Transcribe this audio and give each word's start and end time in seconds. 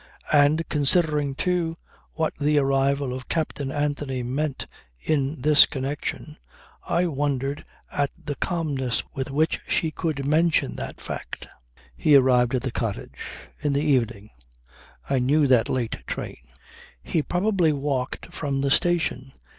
And 0.33 0.67
considering, 0.67 1.35
too, 1.35 1.77
what 2.13 2.33
the 2.37 2.57
arrival 2.57 3.13
of 3.13 3.29
Captain 3.29 3.71
Anthony 3.71 4.23
meant 4.23 4.65
in 4.99 5.39
this 5.43 5.67
connection, 5.67 6.37
I 6.89 7.05
wondered 7.05 7.63
at 7.91 8.09
the 8.17 8.33
calmness 8.33 9.03
with 9.13 9.29
which 9.29 9.61
she 9.67 9.91
could 9.91 10.25
mention 10.25 10.75
that 10.77 10.99
fact. 10.99 11.47
He 11.95 12.15
arrived 12.15 12.55
at 12.55 12.63
the 12.63 12.71
cottage. 12.71 13.13
In 13.59 13.73
the 13.73 13.83
evening. 13.85 14.31
I 15.07 15.19
knew 15.19 15.45
that 15.45 15.69
late 15.69 15.97
train. 16.07 16.37
He 17.03 17.21
probably 17.21 17.71
walked 17.71 18.33
from 18.33 18.61
the 18.61 18.71
station. 18.71 19.33